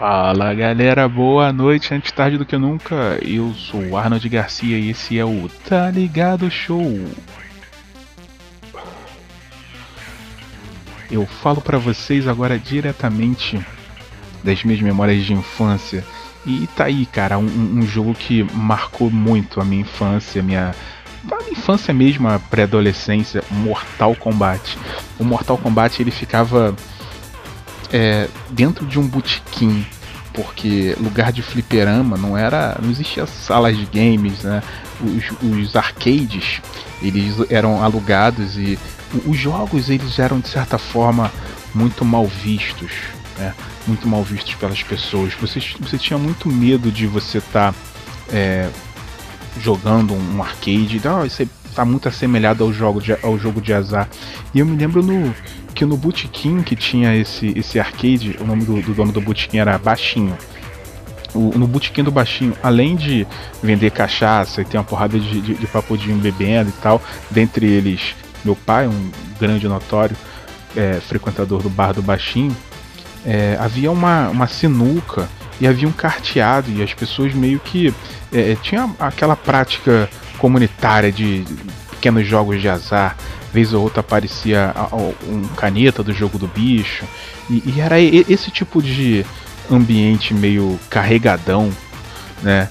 Fala 0.00 0.54
galera, 0.54 1.06
boa 1.06 1.52
noite, 1.52 1.92
antes 1.92 2.10
tarde 2.10 2.38
do 2.38 2.46
que 2.46 2.56
nunca. 2.56 3.18
Eu 3.20 3.52
sou 3.52 3.82
o 3.82 3.98
Arnold 3.98 4.26
Garcia 4.30 4.78
e 4.78 4.88
esse 4.88 5.18
é 5.18 5.24
o 5.26 5.46
Tá 5.68 5.90
Ligado 5.90 6.50
Show. 6.50 7.06
Eu 11.10 11.26
falo 11.26 11.60
para 11.60 11.76
vocês 11.76 12.26
agora 12.26 12.58
diretamente 12.58 13.62
das 14.42 14.64
minhas 14.64 14.80
memórias 14.80 15.22
de 15.22 15.34
infância. 15.34 16.02
E 16.46 16.66
tá 16.68 16.84
aí, 16.84 17.04
cara, 17.04 17.36
um, 17.36 17.44
um 17.44 17.82
jogo 17.82 18.14
que 18.14 18.42
marcou 18.54 19.10
muito 19.10 19.60
a 19.60 19.66
minha 19.66 19.82
infância, 19.82 20.42
minha, 20.42 20.74
a 21.30 21.50
infância 21.50 21.92
mesmo, 21.92 22.26
a 22.26 22.38
pré-adolescência, 22.38 23.44
Mortal 23.50 24.16
Kombat. 24.16 24.78
O 25.18 25.24
Mortal 25.24 25.58
Kombat 25.58 26.00
ele 26.00 26.10
ficava 26.10 26.74
é, 27.92 28.28
dentro 28.50 28.86
de 28.86 28.98
um 28.98 29.06
botequim, 29.06 29.84
porque 30.32 30.96
lugar 31.00 31.32
de 31.32 31.42
fliperama 31.42 32.16
não 32.16 32.36
era, 32.36 32.78
não 32.80 32.90
existia 32.90 33.26
salas 33.26 33.76
de 33.76 33.84
games, 33.86 34.42
né? 34.42 34.62
Os, 35.00 35.24
os 35.42 35.76
arcades 35.76 36.60
eles 37.02 37.34
eram 37.50 37.82
alugados 37.82 38.56
e 38.56 38.78
os 39.26 39.36
jogos 39.36 39.88
eles 39.88 40.18
eram 40.18 40.40
de 40.40 40.48
certa 40.48 40.78
forma 40.78 41.32
muito 41.74 42.04
mal 42.04 42.26
vistos, 42.26 42.92
né? 43.38 43.54
Muito 43.86 44.06
mal 44.06 44.22
vistos 44.22 44.54
pelas 44.54 44.82
pessoas. 44.82 45.34
Você, 45.40 45.60
você 45.80 45.98
tinha 45.98 46.18
muito 46.18 46.48
medo 46.48 46.90
de 46.90 47.06
você 47.06 47.38
estar 47.38 47.72
tá, 47.72 47.78
é, 48.32 48.68
jogando 49.60 50.14
um 50.14 50.42
arcade, 50.42 51.00
oh, 51.08 51.24
isso 51.24 51.42
está 51.68 51.84
muito 51.84 52.08
assemelhado 52.08 52.62
ao 52.62 52.72
jogo, 52.72 53.00
de, 53.00 53.16
ao 53.22 53.38
jogo 53.38 53.60
de 53.60 53.72
azar. 53.72 54.08
E 54.54 54.58
eu 54.58 54.66
me 54.66 54.76
lembro 54.76 55.02
no, 55.02 55.34
que 55.80 55.84
no 55.86 55.96
Botequim 55.96 56.62
que 56.62 56.76
tinha 56.76 57.16
esse, 57.16 57.54
esse 57.56 57.80
arcade, 57.80 58.36
o 58.38 58.44
nome 58.44 58.66
do, 58.66 58.82
do 58.82 58.92
dono 58.92 59.10
do 59.12 59.20
Botequim 59.22 59.56
era 59.56 59.78
Baixinho. 59.78 60.36
O, 61.34 61.52
no 61.56 61.66
Botequim 61.66 62.04
do 62.04 62.10
Baixinho, 62.10 62.54
além 62.62 62.96
de 62.96 63.26
vender 63.62 63.90
cachaça 63.90 64.60
e 64.60 64.64
ter 64.66 64.76
uma 64.76 64.84
porrada 64.84 65.18
de, 65.18 65.40
de, 65.40 65.54
de 65.54 65.66
papudinho 65.66 66.18
bebendo 66.18 66.68
e 66.68 66.82
tal, 66.82 67.00
dentre 67.30 67.64
eles 67.64 68.14
meu 68.44 68.54
pai, 68.54 68.86
um 68.86 69.10
grande 69.40 69.66
notório 69.66 70.14
é, 70.76 71.00
frequentador 71.00 71.62
do 71.62 71.70
bar 71.70 71.94
do 71.94 72.02
Baixinho, 72.02 72.54
é, 73.24 73.56
havia 73.58 73.90
uma, 73.90 74.28
uma 74.28 74.46
sinuca 74.46 75.30
e 75.58 75.66
havia 75.66 75.88
um 75.88 75.92
carteado 75.92 76.70
e 76.70 76.82
as 76.82 76.92
pessoas 76.92 77.32
meio 77.32 77.58
que 77.58 77.88
é, 78.30 78.52
é 78.52 78.54
tinha 78.54 78.94
aquela 78.98 79.34
prática 79.34 80.10
comunitária 80.36 81.10
de 81.10 81.42
pequenos 81.90 82.26
jogos 82.26 82.60
de 82.60 82.68
azar 82.68 83.16
vez 83.52 83.72
ou 83.72 83.82
outra 83.82 84.00
aparecia 84.00 84.74
um 85.28 85.42
caneta 85.56 86.02
do 86.02 86.12
jogo 86.12 86.38
do 86.38 86.46
bicho. 86.46 87.04
E, 87.48 87.62
e, 87.66 87.80
era 87.80 88.00
esse 88.00 88.50
tipo 88.50 88.82
de 88.82 89.24
ambiente 89.70 90.32
meio 90.32 90.78
carregadão, 90.88 91.70
né? 92.42 92.68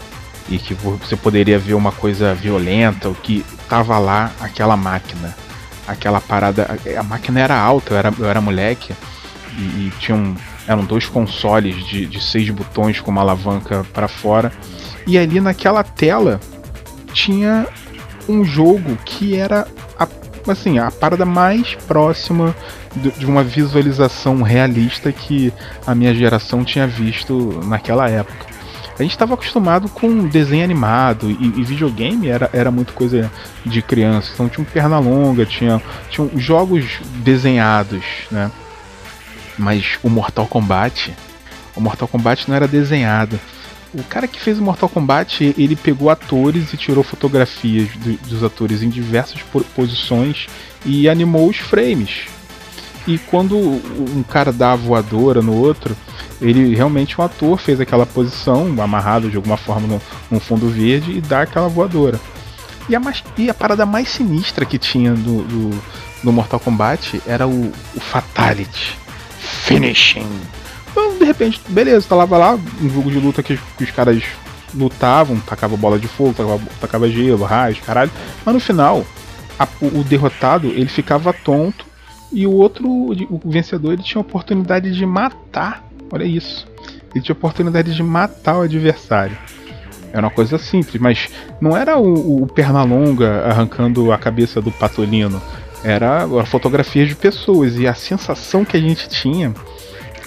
E 0.50 0.58
que 0.58 0.74
você 0.74 1.16
poderia 1.16 1.60
ver 1.60 1.76
uma 1.76 1.92
coisa 1.92 2.34
violenta, 2.34 3.10
o 3.10 3.14
que 3.14 3.46
tava 3.68 3.98
lá 4.00 4.32
aquela 4.40 4.76
máquina. 4.76 5.36
Aquela 5.88 6.22
parada. 6.22 6.68
A 6.98 7.04
máquina 7.04 7.40
era 7.40 7.56
alta, 7.56 7.94
eu 7.94 7.98
era, 7.98 8.14
eu 8.18 8.30
era 8.30 8.42
moleque. 8.42 8.94
E, 9.58 9.62
e 9.62 9.94
eram 10.68 10.86
dois 10.86 11.08
consoles 11.08 11.84
de, 11.88 12.06
de 12.06 12.22
seis 12.22 12.50
botões 12.50 13.00
com 13.00 13.12
uma 13.12 13.22
alavanca 13.22 13.86
para 13.94 14.08
fora. 14.08 14.52
E 15.08 15.18
ali 15.18 15.42
naquela 15.42 15.84
tela 15.84 16.40
tinha 17.12 17.68
um 18.28 18.46
jogo 18.46 18.96
que 19.04 19.36
era 19.36 19.68
assim, 20.52 20.80
a 20.80 20.92
parada 20.92 21.26
mais 21.26 21.76
próxima 21.76 22.56
de 22.96 23.26
uma 23.26 23.44
visualização 23.44 24.42
realista 24.42 25.12
que 25.12 25.54
a 25.86 25.94
minha 25.94 26.14
geração 26.14 26.64
tinha 26.64 26.88
visto 26.88 27.60
naquela 27.66 28.10
época. 28.10 28.50
A 29.00 29.02
gente 29.02 29.12
estava 29.12 29.34
acostumado 29.34 29.88
com 29.88 30.28
desenho 30.28 30.64
animado 30.64 31.32
e, 31.32 31.54
e, 31.58 31.64
videogame 31.64 32.28
era, 32.28 32.50
era 32.52 32.70
muito 32.70 32.92
coisa 32.92 33.32
de 33.66 33.82
criança. 33.82 34.32
Então 34.34 34.50
tinha 34.50 34.62
um 34.62 34.70
perna 34.70 35.00
longa, 35.00 35.46
tinha, 35.46 35.82
tinha 36.10 36.30
jogos 36.36 37.00
desenhados, 37.24 38.04
né? 38.30 38.52
Mas 39.58 39.98
o 40.04 40.10
Mortal 40.10 40.46
Kombat, 40.48 41.14
o 41.78 41.82
Mortal 41.82 42.10
Kombat 42.10 42.50
não 42.50 42.56
era 42.58 42.68
desenhado. 42.68 43.40
O 43.94 44.04
cara 44.04 44.28
que 44.28 44.40
fez 44.40 44.60
o 44.60 44.62
Mortal 44.62 44.88
Kombat, 44.88 45.56
ele 45.58 45.76
pegou 45.76 46.10
atores 46.10 46.74
e 46.74 46.78
tirou 46.78 47.04
fotografias 47.04 47.90
do, 47.96 48.14
dos 48.28 48.44
atores 48.44 48.84
em 48.84 48.90
diversas 48.90 49.42
posições 49.76 50.48
e 50.86 51.10
animou 51.10 51.50
os 51.50 51.58
frames. 51.58 52.28
E 53.08 53.18
quando 53.18 53.58
um 53.58 54.22
cara 54.22 54.52
dá 54.52 54.74
a 54.74 54.76
voadora 54.76 55.42
no 55.42 55.56
outro, 55.56 55.98
ele 56.40 56.76
realmente 56.76 57.20
um 57.20 57.24
ator 57.24 57.58
fez 57.58 57.82
aquela 57.82 58.06
posição, 58.06 58.76
amarrado 58.80 59.30
de 59.30 59.38
alguma 59.38 59.58
forma 59.58 59.88
no, 59.88 60.02
no 60.30 60.40
fundo 60.40 60.70
verde 60.70 61.14
e 61.14 61.22
dá 61.22 61.42
aquela 61.42 61.68
voadora. 61.68 62.20
E 62.88 62.96
a, 62.96 63.00
mais, 63.00 63.24
e 63.38 63.50
a 63.50 63.54
parada 63.54 63.86
mais 63.86 64.10
sinistra 64.10 64.66
que 64.66 64.78
tinha 64.78 65.14
do, 65.14 65.42
do, 65.44 65.82
do 66.24 66.32
Mortal 66.32 66.60
Kombat 66.60 67.22
era 67.26 67.48
o, 67.48 67.72
o 67.96 68.00
Fatality. 68.00 68.96
Finishing 69.40 70.28
então, 70.92 71.18
de 71.18 71.26
repente, 71.26 71.62
beleza, 71.70 72.08
tá 72.08 72.16
lá, 72.16 72.26
vai 72.26 72.40
lá, 72.40 72.60
um 72.82 72.90
jogo 72.90 73.12
de 73.12 73.20
luta 73.20 73.44
que, 73.44 73.58
que 73.78 73.84
os 73.84 73.92
caras 73.92 74.24
lutavam, 74.74 75.40
tacava 75.40 75.76
bola 75.76 75.98
de 75.98 76.08
fogo, 76.08 76.34
tacava, 76.34 76.62
tacava 76.80 77.10
gelo, 77.10 77.44
raios, 77.46 77.80
caralho. 77.80 78.12
Mas 78.46 78.54
no 78.54 78.60
final, 78.60 79.06
a, 79.58 79.68
o, 79.82 80.04
derrotado, 80.04 80.68
ele 80.68 80.88
ficava 80.88 81.34
tonto 81.34 81.86
e 82.32 82.46
o 82.46 82.52
outro, 82.52 82.88
o 82.88 83.42
vencedor, 83.46 83.94
ele 83.94 84.04
tinha 84.04 84.20
a 84.20 84.26
oportunidade 84.26 84.96
de 84.96 85.06
matar. 85.06 85.84
Olha 86.12 86.24
isso. 86.24 86.68
Ele 87.14 87.24
tinha 87.24 87.34
a 87.34 87.38
oportunidade 87.38 87.96
de 87.96 88.04
matar 88.04 88.58
o 88.58 88.62
adversário. 88.62 89.38
Era 90.12 90.26
uma 90.26 90.32
coisa 90.32 90.58
simples, 90.58 91.00
mas 91.00 91.30
não 91.62 91.78
era 91.78 91.98
o, 91.98 92.44
o 92.44 92.48
Pernalonga 92.48 93.46
arrancando 93.46 94.12
a 94.12 94.18
cabeça 94.18 94.62
do 94.62 94.72
Patolino. 94.72 95.42
Era, 95.84 96.28
era 96.32 96.46
fotografias 96.46 97.08
de 97.08 97.16
pessoas. 97.16 97.78
E 97.78 97.88
a 97.88 97.94
sensação 97.94 98.66
que 98.66 98.76
a 98.76 98.80
gente 98.80 99.08
tinha 99.08 99.54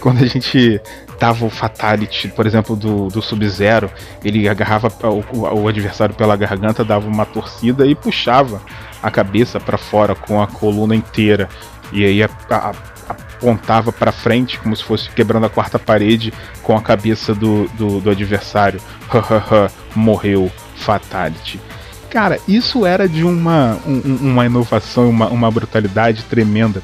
quando 0.03 0.25
a 0.25 0.27
gente 0.27 0.81
dava 1.21 1.47
o 1.47 1.51
Fatality, 1.51 2.27
por 2.27 2.45
exemplo, 2.45 2.75
do, 2.75 3.07
do 3.07 3.23
Sub-Zero, 3.23 3.89
ele 4.25 4.49
agarrava 4.49 4.93
o, 5.05 5.61
o, 5.61 5.69
adversário 5.69 6.13
pela 6.13 6.35
garganta, 6.35 6.85
dava 6.85 7.07
uma 7.07 7.25
torcida 7.25 7.87
e 7.87 7.95
puxava 7.95 8.61
a 9.01 9.09
cabeça 9.13 9.61
para 9.61 9.79
fora 9.79 10.17
com 10.17 10.43
a 10.43 10.49
coluna 10.49 10.97
inteira. 10.97 11.49
E 11.93 12.05
aí 12.05 12.21
a, 12.21 12.29
a, 12.51 12.75
apontava 13.09 13.93
para 13.93 14.11
frente, 14.11 14.59
como 14.59 14.75
se 14.75 14.83
fosse 14.83 15.09
quebrando 15.11 15.47
a 15.47 15.51
quarta 15.51 15.79
parede 15.79 16.35
com 16.65 16.77
a 16.77 16.83
cabeça 16.83 17.33
do, 17.33 17.69
do, 17.69 18.01
do 18.01 18.11
adversário. 18.11 18.81
Morreu. 19.95 20.51
Fatality. 20.75 21.61
Cara, 22.11 22.41
isso 22.49 22.85
era 22.85 23.09
de 23.09 23.23
uma, 23.23 23.79
um, 23.87 24.19
uma 24.21 24.47
inovação, 24.47 25.09
uma, 25.09 25.29
uma 25.29 25.49
brutalidade 25.49 26.25
tremenda. 26.25 26.83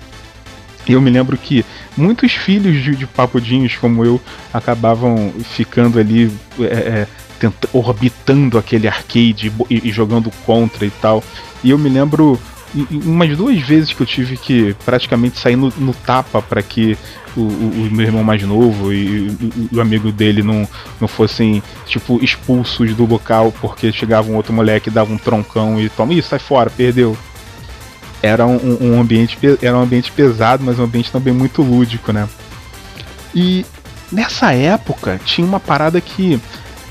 Eu 0.89 1.01
me 1.01 1.11
lembro 1.11 1.37
que 1.37 1.65
muitos 1.97 2.33
filhos 2.33 2.83
de, 2.83 2.97
de 2.97 3.07
papudinhos 3.07 3.77
como 3.77 4.05
eu 4.05 4.21
acabavam 4.53 5.33
ficando 5.43 5.99
ali 5.99 6.31
é, 6.61 6.65
é, 6.65 7.07
tenta, 7.39 7.69
orbitando 7.73 8.59
aquele 8.59 8.89
arcade 8.89 9.53
e, 9.69 9.89
e, 9.89 9.93
jogando 9.93 10.31
contra 10.45 10.87
e 10.87 10.91
tal. 10.91 11.23
E 11.63 11.71
eu 11.71 11.79
me 11.79 11.89
lembro 11.89 12.39
umas 12.91 13.37
duas 13.37 13.59
vezes 13.61 13.93
que 13.93 14.03
eu 14.03 14.07
tive 14.07 14.37
que 14.37 14.75
praticamente 14.85 15.39
sair 15.39 15.57
no, 15.57 15.73
no 15.79 15.95
tapa 15.95 16.43
para 16.43 16.63
que 16.63 16.97
o, 17.37 17.41
o, 17.41 17.89
o, 17.89 17.91
meu 17.91 18.07
irmão 18.07 18.23
mais 18.23 18.43
novo 18.43 18.93
e 18.93 19.29
o, 19.73 19.77
o, 19.77 19.81
amigo 19.81 20.13
dele 20.13 20.43
não, 20.43 20.69
não 21.01 21.09
fossem 21.09 21.63
tipo 21.87 22.23
expulsos 22.23 22.95
do 22.95 23.07
local 23.07 23.53
porque 23.61 23.93
chegava 23.93 24.31
um 24.31 24.37
outro 24.37 24.53
moleque 24.53 24.91
dava 24.91 25.13
um 25.13 25.17
troncão 25.17 25.81
e 25.81 25.89
toma 25.89 26.13
isso 26.13 26.29
sai 26.29 26.39
fora 26.39 26.69
perdeu 26.69 27.17
era 28.23 28.47
um, 28.47 28.79
um, 28.81 29.01
ambiente 29.01 29.39
era 29.63 29.77
um 29.77 29.83
ambiente 29.83 30.11
pesado, 30.11 30.65
mas 30.65 30.79
um 30.79 30.85
ambiente 30.85 31.11
também 31.13 31.33
muito 31.33 31.63
lúdico, 31.63 32.13
né? 32.13 32.29
E 33.35 33.65
nessa 34.11 34.53
época 34.53 35.21
tinha 35.25 35.47
uma 35.47 35.61
parada 35.61 36.01
que 36.01 36.41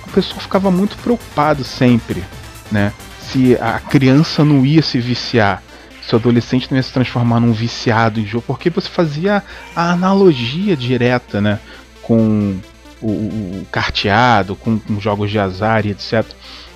a 0.07 0.11
pessoa 0.11 0.39
ficava 0.39 0.71
muito 0.71 0.97
preocupado 0.97 1.63
sempre, 1.63 2.23
né? 2.71 2.93
Se 3.19 3.55
a 3.59 3.79
criança 3.79 4.45
não 4.45 4.65
ia 4.65 4.81
se 4.81 4.99
viciar, 4.99 5.61
se 6.07 6.13
o 6.13 6.17
adolescente 6.17 6.69
não 6.71 6.77
ia 6.77 6.83
se 6.83 6.93
transformar 6.93 7.41
num 7.41 7.51
viciado 7.51 8.19
em 8.19 8.25
jogo, 8.25 8.45
porque 8.47 8.69
você 8.69 8.87
fazia 8.87 9.43
a 9.75 9.91
analogia 9.91 10.77
direta, 10.77 11.41
né? 11.41 11.59
Com 12.01 12.57
o, 13.01 13.07
o 13.07 13.67
carteado, 13.69 14.55
com, 14.55 14.79
com 14.79 14.99
jogos 14.99 15.29
de 15.29 15.37
azar 15.37 15.85
e 15.85 15.91
etc. 15.91 16.25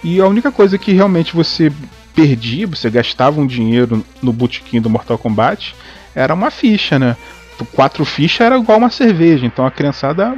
E 0.04 0.19
a 0.19 0.27
única 0.27 0.51
coisa 0.51 0.77
que 0.77 0.92
realmente 0.92 1.33
você 1.33 1.71
perdia, 2.15 2.67
você 2.67 2.89
gastava 2.89 3.39
um 3.39 3.47
dinheiro 3.47 4.05
no 4.21 4.33
botequim 4.33 4.81
do 4.81 4.89
Mortal 4.89 5.17
Kombat, 5.17 5.75
era 6.15 6.33
uma 6.33 6.51
ficha, 6.51 6.99
né? 6.99 7.15
Quatro 7.75 8.03
fichas 8.03 8.41
era 8.41 8.57
igual 8.57 8.79
uma 8.79 8.89
cerveja, 8.89 9.45
então 9.45 9.65
a 9.65 9.71
criançada 9.71 10.35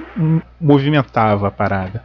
movimentava 0.59 1.47
a 1.47 1.51
parada. 1.51 2.03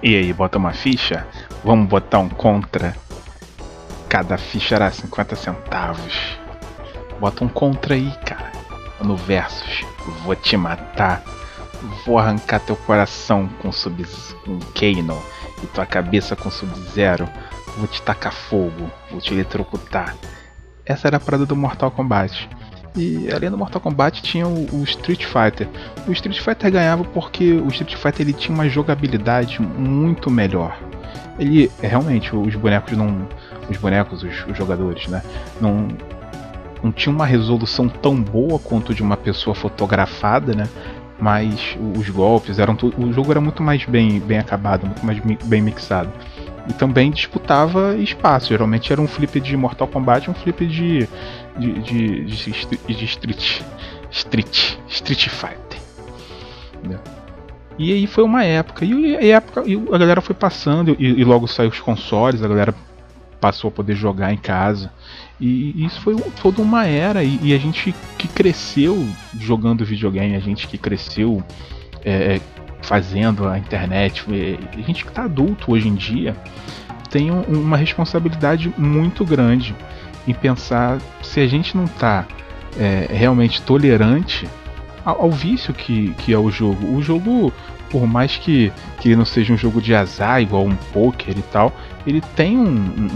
E 0.00 0.14
aí, 0.14 0.32
bota 0.32 0.58
uma 0.58 0.72
ficha? 0.72 1.26
Vamos 1.64 1.88
botar 1.88 2.20
um 2.20 2.28
contra. 2.28 2.96
Cada 4.08 4.38
ficha 4.38 4.76
era 4.76 4.90
50 4.90 5.34
centavos. 5.34 6.37
Bota 7.20 7.44
um 7.44 7.48
contra 7.48 7.94
aí, 7.94 8.12
cara. 8.24 8.52
No 9.02 9.16
versus. 9.16 9.84
Vou 10.24 10.34
te 10.34 10.56
matar. 10.56 11.22
Vou 12.04 12.18
arrancar 12.18 12.60
teu 12.60 12.76
coração 12.76 13.48
com 13.60 13.70
sub 13.70 14.04
com 14.44 14.58
Kano 14.74 15.20
e 15.62 15.66
tua 15.66 15.86
cabeça 15.86 16.34
com 16.34 16.50
Sub-Zero. 16.50 17.28
Vou 17.76 17.86
te 17.86 18.02
tacar 18.02 18.32
fogo, 18.32 18.90
vou 19.10 19.20
te 19.20 19.32
eletrocutar. 19.32 20.16
Essa 20.84 21.06
era 21.06 21.18
a 21.18 21.20
parada 21.20 21.46
do 21.46 21.54
Mortal 21.54 21.90
Kombat. 21.90 22.48
E 22.96 23.30
além 23.32 23.50
do 23.50 23.58
Mortal 23.58 23.80
Kombat 23.80 24.22
tinha 24.22 24.46
o, 24.46 24.66
o, 24.74 24.82
Street 24.84 25.24
Fighter. 25.24 25.68
O 26.06 26.12
Street 26.12 26.40
Fighter 26.40 26.72
ganhava 26.72 27.04
porque 27.04 27.52
o 27.52 27.68
Street 27.68 27.94
Fighter 27.94 28.22
ele 28.22 28.32
tinha 28.32 28.54
uma 28.54 28.68
jogabilidade 28.68 29.60
muito 29.62 30.30
melhor. 30.30 30.76
Ele 31.38 31.70
realmente 31.80 32.34
os 32.34 32.54
bonecos 32.56 32.96
não, 32.96 33.28
os 33.70 33.76
bonecos, 33.76 34.24
os, 34.24 34.46
os 34.46 34.56
jogadores, 34.56 35.06
né, 35.06 35.22
não 35.60 35.86
não 36.82 36.92
tinha 36.92 37.14
uma 37.14 37.26
resolução 37.26 37.88
tão 37.88 38.20
boa 38.20 38.58
quanto 38.58 38.94
de 38.94 39.02
uma 39.02 39.16
pessoa 39.16 39.54
fotografada, 39.54 40.54
né? 40.54 40.68
Mas 41.20 41.76
os 41.96 42.08
golpes 42.10 42.58
eram 42.58 42.76
o 42.96 43.12
jogo 43.12 43.30
era 43.32 43.40
muito 43.40 43.62
mais 43.62 43.84
bem, 43.84 44.20
bem 44.20 44.38
acabado, 44.38 44.86
muito 44.86 45.04
mais 45.04 45.18
bem 45.18 45.60
mixado 45.60 46.10
e 46.68 46.72
também 46.74 47.10
disputava 47.10 47.96
espaço. 47.96 48.48
Geralmente 48.48 48.92
era 48.92 49.00
um 49.00 49.08
flip 49.08 49.40
de 49.40 49.56
Mortal 49.56 49.88
Kombat, 49.88 50.30
um 50.30 50.34
flip 50.34 50.66
de 50.66 51.08
de, 51.58 51.72
de, 51.80 52.24
de, 52.24 52.94
de 52.94 53.04
Street 53.04 53.62
Street 54.10 54.76
Street 54.88 55.28
Fighter. 55.28 55.80
Entendeu? 56.74 57.00
E 57.78 57.92
aí 57.92 58.06
foi 58.06 58.24
uma 58.24 58.44
época 58.44 58.84
e, 58.84 59.16
a 59.16 59.36
época 59.36 59.62
e 59.66 59.74
a 59.74 59.98
galera 59.98 60.20
foi 60.20 60.34
passando 60.34 60.96
e, 60.98 61.20
e, 61.20 61.24
logo 61.24 61.46
saiu 61.46 61.70
os 61.70 61.80
consoles, 61.80 62.42
a 62.42 62.48
galera 62.48 62.74
passou 63.40 63.68
a 63.68 63.70
poder 63.70 63.94
jogar 63.94 64.32
em 64.32 64.36
casa. 64.36 64.90
E, 65.40 65.84
isso 65.84 66.00
foi 66.00 66.16
toda 66.42 66.60
uma 66.60 66.86
era 66.86 67.22
e, 67.22 67.38
e, 67.42 67.54
a 67.54 67.58
gente 67.58 67.94
que 68.16 68.26
cresceu 68.26 69.06
jogando 69.38 69.84
videogame, 69.84 70.34
a 70.34 70.40
gente 70.40 70.66
que 70.66 70.76
cresceu 70.76 71.42
é, 72.04 72.40
fazendo 72.82 73.46
a 73.46 73.58
internet, 73.58 74.24
a 74.72 74.80
gente 74.80 75.04
que 75.04 75.10
está 75.10 75.24
adulto 75.24 75.72
hoje 75.72 75.88
em 75.88 75.94
dia 75.94 76.36
tem 77.10 77.30
uma 77.30 77.76
responsabilidade 77.76 78.72
muito 78.76 79.24
grande 79.24 79.74
em 80.26 80.34
pensar 80.34 80.98
se 81.22 81.40
a 81.40 81.46
gente 81.46 81.76
não 81.76 81.84
está 81.84 82.26
é, 82.78 83.08
realmente 83.10 83.62
tolerante 83.62 84.46
ao, 85.04 85.22
ao, 85.22 85.30
vício 85.30 85.72
que, 85.72 86.12
que 86.18 86.32
é 86.32 86.38
o 86.38 86.50
jogo. 86.50 86.94
O 86.94 87.02
jogo, 87.02 87.52
por 87.90 88.06
mais 88.06 88.36
que, 88.36 88.72
que 89.00 89.14
não 89.16 89.24
seja 89.24 89.52
um 89.52 89.56
jogo 89.56 89.80
de 89.80 89.94
azar, 89.94 90.40
igual 90.40 90.64
um 90.64 90.76
poker 90.92 91.36
e 91.36 91.42
tal, 91.42 91.72
ele 92.06 92.20
tem 92.36 92.56
um, 92.56 92.64
um, 92.64 93.08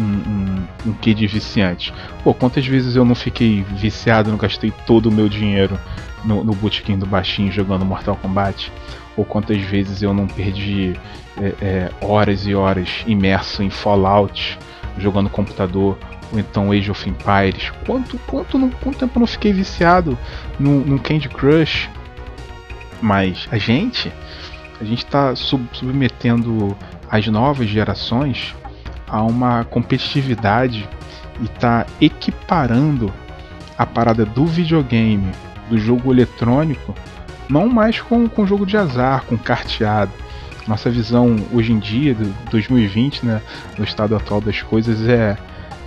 um, 0.87 0.91
um 0.91 0.93
quê 0.95 1.15
de 1.15 1.27
viciante. 1.27 1.93
Pô, 2.25 2.33
quantas 2.35 2.67
vezes 2.67 2.97
eu 2.97 3.05
não 3.05 3.15
fiquei 3.15 3.63
viciado, 3.63 4.31
não 4.31 4.39
gastei 4.39 4.73
todo 4.87 5.07
o 5.07 5.13
meu 5.13 5.29
dinheiro 5.29 5.79
no, 6.25 6.45
no 6.45 6.55
do 6.55 7.07
baixinho 7.07 7.51
jogando 7.51 7.85
Mortal 7.85 8.17
Kombat? 8.17 8.71
ou 9.17 9.25
quantas 9.25 9.61
vezes 9.63 10.03
eu 10.03 10.15
não 10.15 10.27
perdi 10.27 10.95
é, 11.37 11.55
é, 11.61 11.91
horas 12.01 12.47
e 12.47 12.55
horas 12.55 13.03
imerso 13.07 13.63
em 13.63 13.71
Fallout, 13.71 14.59
jogando 14.99 15.29
computador, 15.29 15.99
ou 16.33 16.39
então 16.39 16.73
Age 16.73 16.91
of 16.91 17.09
Empires. 17.09 17.71
Quanto, 17.87 18.19
quanto, 18.27 18.59
quanto 18.83 18.99
tempo 18.99 19.13
eu 19.17 19.21
não 19.21 19.27
fiquei 19.27 19.53
viciado 19.53 20.19
no, 20.59 20.99
Candy 20.99 21.29
Crush? 21.29 21.91
Mas 23.01 23.49
a 23.51 23.59
gente, 23.59 24.13
a 24.83 24.85
gente 24.85 25.05
está 25.05 25.35
sub, 25.37 25.65
submetendo 25.73 26.77
as 27.09 27.25
novas 27.29 27.69
gerações 27.69 28.53
a 29.07 29.23
uma 29.23 29.65
competitividade 29.65 30.89
e 31.41 31.45
está 31.45 31.87
equiparando 32.01 33.13
a 33.79 33.87
parada 33.87 34.25
do 34.25 34.45
videogame, 34.45 35.31
do 35.71 35.79
jogo 35.79 36.13
eletrônico, 36.13 36.95
não 37.49 37.69
mais 37.69 38.01
com, 38.01 38.29
com 38.29 38.45
jogo 38.45 38.67
de 38.67 38.77
azar, 38.77 39.25
com 39.25 39.39
carteado. 39.39 40.11
Nossa 40.67 40.91
visão 40.91 41.37
hoje 41.53 41.73
em 41.73 41.79
dia, 41.79 42.15
de 42.15 42.25
2020, 42.51 43.25
né, 43.25 43.41
no 43.79 43.85
estado 43.85 44.17
atual 44.17 44.41
das 44.41 44.63
coisas, 44.63 45.09
é, 45.09 45.37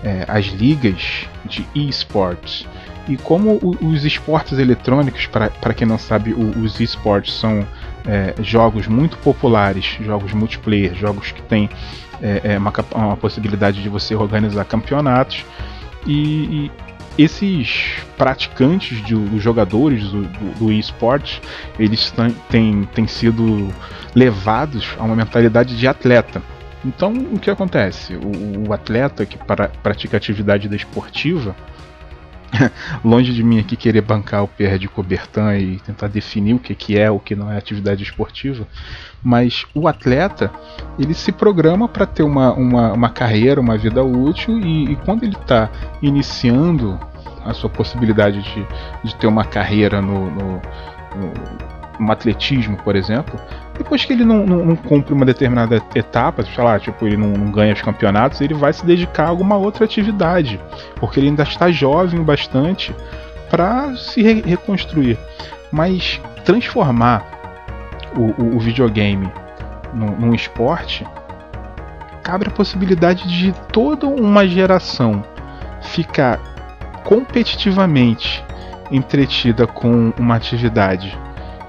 é 0.04 0.26
as 0.28 0.46
ligas 0.46 1.28
de 1.44 1.68
esports. 1.76 2.66
E 3.10 3.18
como 3.18 3.60
os 3.82 4.06
esportes 4.06 4.58
eletrônicos, 4.58 5.28
para 5.28 5.74
quem 5.74 5.86
não 5.86 5.98
sabe, 5.98 6.34
os 6.34 6.80
esportes 6.80 7.34
são 7.34 7.66
é, 8.08 8.34
jogos 8.42 8.88
muito 8.88 9.18
populares, 9.18 9.98
jogos 10.02 10.34
multiplayer, 10.34 10.96
jogos 10.96 11.32
que 11.32 11.42
têm 11.42 11.70
é, 12.22 12.54
é 12.54 12.58
uma, 12.58 12.74
uma, 12.94 13.18
possibilidade 13.18 13.82
de 13.82 13.90
você 13.90 14.16
organizar 14.16 14.66
campeonatos. 14.66 15.46
E, 16.08 16.72
esses 17.18 17.98
praticantes, 18.18 19.04
de, 19.06 19.16
os 19.16 19.42
jogadores 19.42 20.04
do, 20.10 20.24
do, 20.24 20.60
do 20.60 20.72
eles 21.80 22.14
têm, 22.50 22.84
têm 22.94 23.08
sido 23.08 23.70
levados 24.14 24.96
a 25.00 25.04
uma 25.04 25.16
mentalidade 25.16 25.78
de 25.78 25.88
atleta. 25.88 26.42
Então, 26.84 27.14
o 27.32 27.40
que 27.40 27.50
acontece? 27.50 28.16
O, 28.16 28.68
o 28.70 28.74
atleta 28.74 29.26
que 29.26 29.38
para, 29.38 29.70
pratica 29.82 30.18
atividade 30.18 30.68
desportiva, 30.68 31.56
longe 33.04 33.34
de 33.34 33.44
mim 33.44 33.60
aqui 33.60 33.76
querer 33.76 34.02
bancar 34.02 34.44
o 34.44 34.48
PR 34.48 34.78
de 34.78 34.88
Cobertan 34.88 35.58
e 35.58 35.80
tentar 35.80 36.08
definir 36.08 36.54
o 36.54 36.60
que, 36.60 36.74
que 36.76 36.98
é 36.98 37.10
o 37.10 37.20
que 37.20 37.36
não 37.36 37.52
é 37.52 37.58
atividade 37.58 38.04
esportiva, 38.04 38.68
mas 39.24 39.66
o 39.74 39.88
atleta 39.88 40.52
ele 41.00 41.14
se 41.14 41.32
programa 41.32 41.88
para 41.88 42.06
ter 42.06 42.24
uma, 42.24 42.54
uma, 42.54 42.94
uma, 42.94 43.10
carreira, 43.10 43.60
uma 43.60 43.78
vida 43.78 44.04
útil 44.04 44.60
e, 44.60 44.92
e 44.92 44.96
quando 44.98 45.24
ele 45.24 45.36
está 45.36 45.70
iniciando 46.02 47.00
a 47.44 47.54
sua 47.54 47.70
possibilidade 47.70 48.42
de, 48.42 48.68
de 49.04 49.16
ter 49.16 49.28
uma 49.28 49.46
carreira 49.46 50.02
no, 50.02 50.32
no, 50.32 50.62
no 51.16 51.76
no 52.00 52.12
atletismo, 52.12 52.78
por 52.78 52.96
exemplo, 52.96 53.40
depois 53.78 54.06
que 54.06 54.14
ele 54.14 54.24
não, 54.24 54.46
não, 54.46 54.66
não, 54.66 54.76
cumpre 54.76 55.14
uma 55.14 55.26
determinada 55.26 55.82
etapa, 55.94 56.44
sei 56.44 56.64
lá, 56.64 56.80
tipo, 56.80 57.06
ele 57.06 57.18
não, 57.18 57.30
não, 57.30 57.52
ganha 57.52 57.74
os 57.74 57.82
campeonatos, 57.82 58.42
ele 58.42 58.54
vai 58.54 58.72
se 58.72 58.86
dedicar 58.86 59.26
a 59.26 59.30
alguma 59.30 59.58
outra 59.58 59.86
atividade, 59.86 60.60
porque 60.96 61.20
ele 61.20 61.28
ainda 61.28 61.44
está 61.44 61.70
jovem 61.72 62.24
bastante 62.24 62.96
para 63.50 63.96
se 63.96 64.22
re 64.22 64.42
reconstruir. 64.42 65.18
Mas 65.72 66.22
transformar 66.46 67.26
o, 68.16 68.42
o, 68.42 68.56
o 68.56 68.60
videogame 68.60 69.30
num, 69.94 70.16
num 70.16 70.34
esporte 70.34 71.06
cabe 72.24 72.48
a 72.48 72.52
possibilidade 72.52 73.28
de 73.28 73.54
toda 73.72 74.08
uma 74.08 74.48
geração 74.48 75.24
ficar 75.82 76.40
competitivamente 77.04 78.44
entretida 78.90 79.68
com 79.68 80.12
uma 80.18 80.36
atividade 80.36 81.18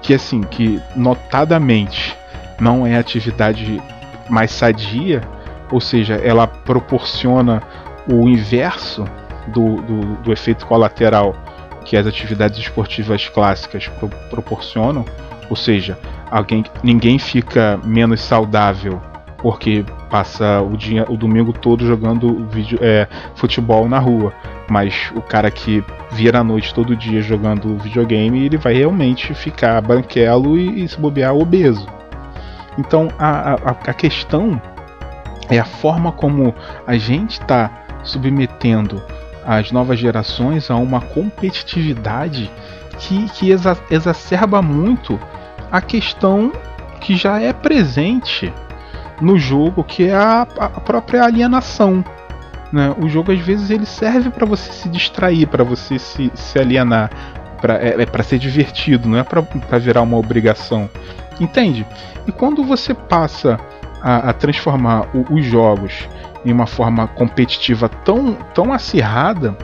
que 0.07 0.13
assim 0.13 0.41
que 0.41 0.81
notadamente 0.95 2.17
não 2.61 2.87
é 2.87 2.97
atividade 2.97 3.83
mais 4.29 4.51
sadia, 4.51 5.21
ou 5.69 5.81
seja, 5.81 6.15
ela 6.15 6.47
proporciona 6.47 7.61
o 8.09 8.29
inverso 8.29 9.03
do, 9.49 9.81
do, 9.81 10.15
do 10.23 10.31
efeito 10.31 10.65
colateral 10.65 11.35
que 11.83 11.97
as 11.97 12.07
atividades 12.07 12.57
esportivas 12.57 13.27
clássicas 13.27 13.89
pro, 13.99 14.07
proporcionam, 14.29 15.03
ou 15.49 15.57
seja, 15.57 15.99
alguém, 16.31 16.63
ninguém 16.81 17.19
fica 17.19 17.77
menos 17.83 18.21
saudável 18.21 19.01
porque 19.39 19.83
passa 20.09 20.61
o 20.61 20.75
dia, 20.77 21.05
o 21.09 21.17
domingo 21.17 21.53
todo 21.53 21.85
jogando 21.85 22.45
vídeo, 22.47 22.79
é, 22.81 23.07
futebol 23.35 23.87
na 23.87 23.99
rua, 23.99 24.33
mas 24.69 25.11
o 25.15 25.21
cara 25.21 25.51
que 25.51 25.83
vira 26.11 26.39
a 26.39 26.43
noite 26.43 26.73
todo 26.73 26.95
dia 26.95 27.21
jogando 27.21 27.77
videogame, 27.77 28.45
ele 28.45 28.57
vai 28.57 28.73
realmente 28.73 29.33
ficar 29.33 29.81
branquelo 29.81 30.57
e, 30.57 30.83
e 30.83 30.87
se 30.87 30.99
bobear 30.99 31.35
obeso. 31.35 31.87
Então 32.77 33.07
a, 33.17 33.53
a, 33.53 33.71
a 33.71 33.93
questão 33.93 34.61
é 35.49 35.59
a 35.59 35.65
forma 35.65 36.11
como 36.11 36.53
a 36.85 36.97
gente 36.97 37.31
está 37.31 37.71
submetendo 38.03 39.01
as 39.45 39.71
novas 39.71 39.97
gerações 39.97 40.69
a 40.69 40.75
uma 40.75 40.99
competitividade 40.99 42.51
que, 42.99 43.29
que 43.29 43.51
exa 43.51 43.77
exacerba 43.89 44.61
muito 44.61 45.19
a 45.71 45.81
questão 45.81 46.51
que 46.99 47.15
já 47.15 47.39
é 47.39 47.53
presente 47.53 48.51
no 49.21 49.37
jogo, 49.37 49.83
que 49.83 50.05
é 50.05 50.15
a, 50.15 50.41
a 50.41 50.81
própria 50.81 51.23
alienação. 51.23 52.03
Né? 52.71 52.93
O 52.99 53.07
jogo 53.07 53.31
às 53.31 53.39
vezes 53.39 53.69
ele 53.69 53.85
serve 53.85 54.29
para 54.29 54.45
você 54.45 54.71
se 54.71 54.89
distrair, 54.89 55.47
para 55.47 55.63
você 55.63 55.97
se, 55.97 56.31
se 56.35 56.59
alienar, 56.59 57.09
pra, 57.61 57.75
é, 57.75 58.01
é 58.01 58.05
para 58.05 58.23
ser 58.23 58.39
divertido, 58.39 59.07
não 59.07 59.17
é 59.17 59.23
para 59.23 59.79
virar 59.79 60.01
uma 60.01 60.17
obrigação. 60.17 60.89
Entende? 61.39 61.85
E 62.27 62.31
quando 62.31 62.63
você 62.63 62.93
passa 62.93 63.59
a, 64.01 64.29
a 64.29 64.33
transformar 64.33 65.07
o, 65.13 65.35
os 65.35 65.45
jogos 65.45 66.07
em 66.45 66.51
uma 66.51 66.67
forma 66.67 67.07
competitiva 67.07 67.89
tão, 67.89 68.33
tão 68.53 68.73
acirrada, 68.73 69.57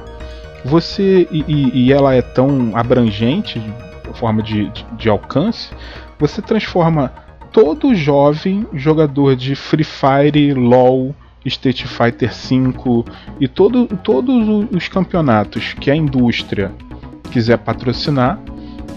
você 0.66 1.28
e, 1.32 1.86
e 1.88 1.94
ela 1.94 2.14
é 2.14 2.22
tão 2.22 2.72
abrangente, 2.76 3.62
forma 4.14 4.42
de, 4.42 4.70
de, 4.70 4.86
de 4.94 5.10
alcance, 5.10 5.70
você 6.20 6.42
transforma 6.42 7.12
todo 7.54 7.94
jovem 7.94 8.68
jogador 8.74 9.36
de 9.36 9.56
Free 9.56 9.86
Fire, 9.86 10.54
LoL, 10.54 11.16
Street 11.46 11.86
Fighter 11.86 12.32
V 12.32 13.06
e 13.40 13.48
todo, 13.48 13.86
todos 14.04 14.68
os 14.72 14.88
campeonatos 14.88 15.74
que 15.74 15.92
a 15.92 15.96
indústria 15.96 16.72
quiser 17.32 17.58
patrocinar, 17.60 18.40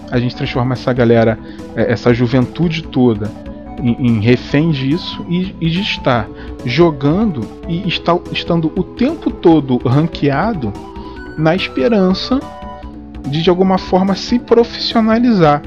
a 0.09 0.19
gente 0.19 0.35
transforma 0.35 0.73
essa 0.73 0.91
galera, 0.91 1.37
é, 1.75 1.91
essa 1.91 2.13
juventude 2.13 2.83
toda, 2.83 3.29
em, 3.79 4.07
em 4.07 4.19
refém 4.21 4.71
disso 4.71 5.23
e, 5.29 5.55
e, 5.61 5.69
de 5.69 5.81
estar 5.81 6.27
jogando 6.65 7.41
e 7.67 7.87
está, 7.87 8.17
estando 8.31 8.71
o 8.75 8.83
tempo 8.83 9.29
todo 9.29 9.77
ranqueado 9.77 10.73
na 11.37 11.55
esperança 11.55 12.39
de 13.27 13.41
de 13.41 13.49
alguma 13.49 13.77
forma 13.77 14.15
se 14.15 14.39
profissionalizar. 14.39 15.61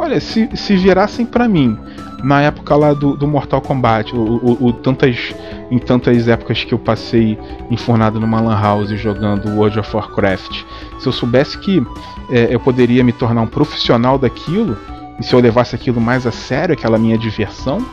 Olha, 0.00 0.18
se, 0.18 0.48
se 0.54 0.74
virassem 0.76 1.26
para 1.26 1.46
mim 1.46 1.76
na 2.24 2.40
época 2.40 2.74
lá 2.74 2.94
do, 2.94 3.14
do 3.14 3.28
Mortal 3.28 3.60
Kombat, 3.60 4.16
o, 4.16 4.18
o, 4.18 4.66
o, 4.68 4.72
tantas, 4.72 5.34
em 5.70 5.78
tantas 5.78 6.26
épocas 6.26 6.64
que 6.64 6.72
eu 6.72 6.78
passei 6.78 7.38
enfurnado 7.70 8.18
numa 8.18 8.40
lan 8.40 8.58
house 8.58 8.88
jogando 8.98 9.50
World 9.50 9.78
of 9.78 9.94
Warcraft, 9.94 10.64
se 10.98 11.06
eu 11.06 11.12
soubesse 11.12 11.58
que 11.58 11.86
é, 12.30 12.48
eu 12.50 12.58
poderia 12.58 13.04
me 13.04 13.12
tornar 13.12 13.42
um 13.42 13.46
profissional 13.46 14.16
daquilo, 14.16 14.74
e 15.18 15.22
se 15.22 15.34
eu 15.34 15.38
levasse 15.38 15.74
aquilo 15.74 16.00
mais 16.00 16.26
a 16.26 16.32
sério, 16.32 16.72
aquela 16.72 16.96
minha 16.96 17.18
diversão, 17.18 17.84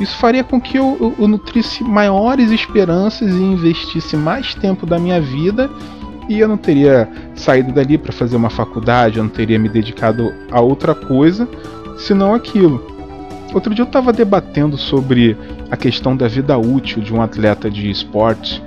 isso 0.00 0.16
faria 0.16 0.42
com 0.42 0.58
que 0.58 0.78
eu, 0.78 0.96
eu, 0.98 1.14
eu 1.18 1.28
nutrisse 1.28 1.84
maiores 1.84 2.50
esperanças 2.50 3.30
e 3.30 3.42
investisse 3.42 4.16
mais 4.16 4.54
tempo 4.54 4.86
da 4.86 4.98
minha 4.98 5.20
vida 5.20 5.70
e 6.28 6.40
eu 6.40 6.48
não 6.48 6.56
teria 6.56 7.08
saído 7.34 7.72
dali 7.72 7.96
para 7.96 8.12
fazer 8.12 8.36
uma 8.36 8.50
faculdade, 8.50 9.18
eu 9.18 9.24
não 9.24 9.30
teria 9.30 9.58
me 9.58 9.68
dedicado 9.68 10.32
a 10.50 10.60
outra 10.60 10.94
coisa 10.94 11.48
senão 11.98 12.34
aquilo. 12.34 12.94
Outro 13.54 13.74
dia 13.74 13.82
eu 13.82 13.86
estava 13.86 14.12
debatendo 14.12 14.76
sobre 14.76 15.36
a 15.70 15.76
questão 15.76 16.16
da 16.16 16.28
vida 16.28 16.58
útil 16.58 17.02
de 17.02 17.14
um 17.14 17.22
atleta 17.22 17.70
de 17.70 17.90
esporte 17.90 18.62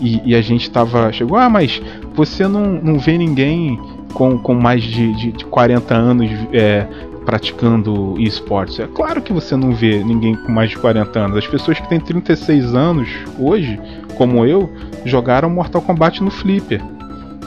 e, 0.00 0.20
e 0.24 0.34
a 0.34 0.42
gente 0.42 0.62
estava. 0.62 1.12
Chegou, 1.12 1.38
ah, 1.38 1.48
mas 1.48 1.80
você 2.14 2.46
não, 2.46 2.72
não 2.72 2.98
vê 2.98 3.16
ninguém 3.16 3.80
com, 4.12 4.38
com 4.38 4.54
mais 4.54 4.82
de, 4.82 5.14
de, 5.14 5.32
de 5.32 5.44
40 5.44 5.94
anos 5.94 6.30
é, 6.52 6.86
praticando 7.24 8.14
esportes. 8.18 8.78
É 8.78 8.86
claro 8.86 9.20
que 9.20 9.32
você 9.32 9.56
não 9.56 9.72
vê 9.72 10.02
ninguém 10.02 10.34
com 10.34 10.52
mais 10.52 10.70
de 10.70 10.76
40 10.76 11.18
anos. 11.18 11.36
As 11.36 11.46
pessoas 11.46 11.78
que 11.78 11.88
têm 11.88 12.00
36 12.00 12.74
anos 12.74 13.08
hoje, 13.38 13.80
como 14.16 14.44
eu, 14.44 14.70
jogaram 15.04 15.50
Mortal 15.50 15.82
Kombat 15.82 16.22
no 16.22 16.30
Flipper. 16.30 16.82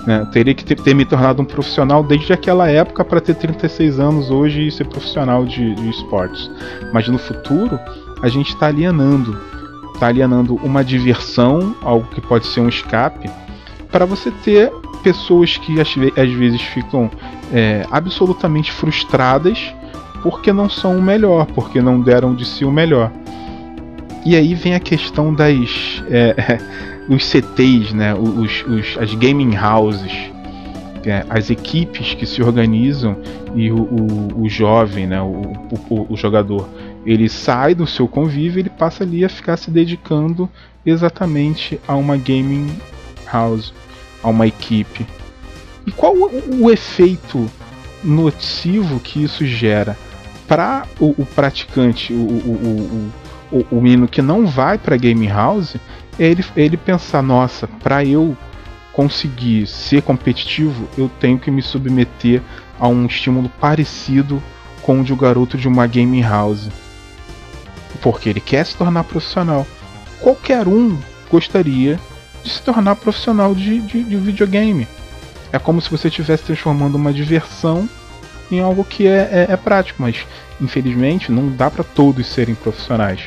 Né? 0.06 0.28
Teria 0.32 0.54
que 0.54 0.64
ter, 0.64 0.76
ter, 0.76 0.94
me 0.94 1.06
tornado 1.06 1.42
um 1.42 1.46
profissional 1.46 2.04
desde 2.04 2.34
aquela 2.34 2.70
época 2.70 3.04
para 3.04 3.20
ter 3.20 3.36
36 3.36 4.00
anos 4.00 4.32
hoje 4.32 4.68
e 4.68 4.72
ser 4.72 4.88
profissional 4.88 5.46
de, 5.46 5.76
de 5.76 5.90
esportes. 5.90 6.50
Mas 6.94 7.08
no 7.08 7.18
futuro, 7.18 7.80
a 8.22 8.30
gente 8.30 8.50
está 8.50 8.68
alienando. 8.68 9.38
Está 9.94 10.08
alienando 10.08 10.56
uma 10.56 10.84
diversão, 10.84 11.76
algo 11.82 12.08
que 12.08 12.22
pode 12.22 12.48
ser 12.48 12.62
um 12.62 12.70
escape, 12.70 13.30
para 13.92 14.06
você 14.06 14.32
ter 14.32 14.72
pessoas 15.04 15.58
que 15.58 15.80
às, 15.80 15.94
vezes 15.94 16.62
ficam 16.62 17.10
é, 17.54 17.86
absolutamente 17.90 18.72
frustradas 18.72 19.74
porque 20.22 20.52
não 20.52 20.70
são 20.70 20.98
o 20.98 21.02
melhor, 21.02 21.46
porque 21.48 21.82
não 21.82 22.02
deram 22.02 22.36
de 22.36 22.46
si 22.46 22.66
o 22.66 22.72
melhor. 22.72 23.12
E 24.26 24.36
aí 24.36 24.54
vem 24.54 24.76
a 24.76 24.80
questão 24.80 25.34
das. 25.34 26.04
É, 26.10 26.60
os 27.10 27.26
CTs, 27.26 27.92
né, 27.92 28.14
os, 28.14 28.64
os, 28.66 28.98
as 29.00 29.14
gaming 29.16 29.58
houses, 29.58 30.32
é, 31.04 31.26
as 31.28 31.50
equipes 31.50 32.14
que 32.14 32.26
se 32.26 32.44
organizam 32.44 33.18
e 33.56 33.72
o, 33.72 33.78
o, 33.78 34.44
o 34.44 34.50
jovem, 34.50 35.08
né, 35.08 35.20
o, 35.20 35.42
o, 35.90 36.08
o, 36.14 36.16
jogador, 36.16 36.70
ele 37.06 37.28
sai 37.28 37.74
do 37.74 37.88
seu 37.88 38.08
convívio, 38.08 38.60
ele 38.60 38.70
passa 38.70 39.04
ali 39.04 39.26
a 39.26 39.30
ficar 39.30 39.58
se 39.58 39.72
dedicando 39.72 40.48
exatamente 40.86 41.80
a 41.88 41.96
uma 41.96 42.16
gaming 42.16 42.70
house, 43.32 43.74
a 44.22 44.30
uma 44.30 44.46
equipe. 44.46 45.06
E 45.88 45.92
qual 45.92 46.14
o, 46.14 46.66
o 46.66 46.70
efeito 46.70 47.50
nocivo 48.04 49.00
que 49.00 49.24
isso 49.24 49.46
gera 49.46 49.98
para 50.48 50.86
o, 51.00 51.26
praticante, 51.26 52.14
o, 52.14 52.18
o, 52.18 53.12
o, 53.52 53.66
o 53.72 53.82
menino 53.82 54.08
que 54.08 54.22
não 54.22 54.46
vai 54.46 54.78
para 54.78 54.98
game 54.98 55.28
house? 55.28 55.76
Ele, 56.20 56.44
ele 56.56 56.78
pensar, 56.78 57.24
nossa, 57.24 57.68
para 57.68 58.04
eu 58.04 58.38
conseguir 58.92 59.66
ser 59.66 60.02
competitivo, 60.02 60.88
eu 60.98 61.10
tenho 61.20 61.40
que 61.40 61.50
me 61.50 61.62
submeter 61.62 62.42
a 62.78 62.88
um 62.88 63.06
estímulo 63.06 63.50
parecido 63.60 64.44
com 64.82 65.00
o 65.00 65.04
de 65.04 65.14
um 65.14 65.18
garoto 65.18 65.58
de 65.58 65.68
uma 65.68 65.88
gaming 65.88 66.22
house. 66.22 66.68
Porque 68.02 68.30
ele 68.30 68.42
quer 68.42 68.66
se 68.66 68.76
tornar 68.76 69.06
profissional. 69.06 69.66
Qualquer 70.20 70.68
um 70.68 70.98
gostaria 71.32 72.00
de 72.44 72.50
se 72.50 72.62
tornar 72.62 72.96
profissional 72.98 73.56
de, 73.56 73.80
de, 73.80 74.04
de 74.04 74.16
videogame. 74.18 74.88
É 75.52 75.58
como 75.58 75.82
se 75.82 75.90
você 75.90 76.10
estivesse 76.10 76.44
transformando 76.44 76.96
uma 76.96 77.14
diversão 77.14 77.90
em 78.52 78.60
algo 78.60 78.84
que 78.84 79.08
é, 79.08 79.48
é, 79.50 79.54
é 79.54 79.58
prático, 79.58 80.02
mas 80.02 80.26
infelizmente 80.60 81.32
não 81.32 81.50
dá 81.50 81.70
para 81.70 81.84
todos 81.84 82.28
serem 82.28 82.56
profissionais. 82.56 83.22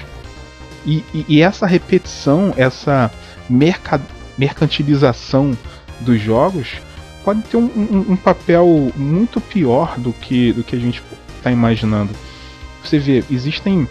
E, 0.85 1.05
e, 1.15 1.25
e 1.29 1.43
essa 1.43 1.67
repetição, 1.67 2.53
essa 2.57 3.11
merca, 3.49 4.01
mercantilização 4.37 5.57
dos 6.01 6.21
jogos 6.21 6.81
pode 7.25 7.43
ter 7.43 7.57
um, 7.57 7.71
um, 7.77 8.12
um, 8.12 8.17
papel 8.17 8.93
muito 8.97 9.41
pior 9.41 9.97
do 9.99 10.12
que, 10.12 10.53
do 10.53 10.65
que 10.65 10.75
a 10.75 10.79
gente 10.79 11.03
está 11.37 11.51
imaginando. 11.51 12.12
Você 12.83 12.99
vê, 12.99 13.23
existem 13.31 13.89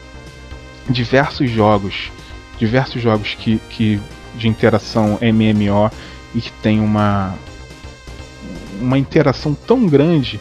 diversos 0.89 1.49
jogos, 1.49 2.11
diversos 2.59 3.01
jogos 3.01 3.35
que, 3.35 3.61
que 3.69 4.01
de 4.35 4.49
interação 4.49 5.17
MMO 5.21 5.89
e 6.35 6.41
que 6.41 6.51
tem 6.61 6.81
uma 6.81 7.33
uma 8.81 8.97
interação 8.97 9.53
tão 9.53 9.85
grande, 9.85 10.39